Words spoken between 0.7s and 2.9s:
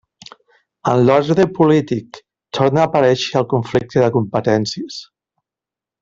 En l'ordre polític, torna